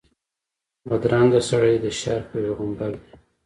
بدرنګه 0.87 1.39
سړی 1.49 1.75
د 1.83 1.85
شر 1.99 2.21
پېغمبر 2.31 2.91
وي 2.99 3.11